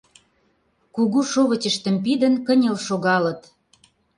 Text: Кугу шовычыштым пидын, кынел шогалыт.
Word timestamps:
Кугу 0.95 1.19
шовычыштым 1.31 1.95
пидын, 2.03 2.33
кынел 2.45 2.77
шогалыт. 2.87 3.41